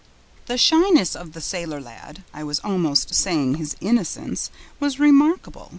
[0.47, 5.69] The shyness of the sailor lad I was almost saying his innocence was remarkable.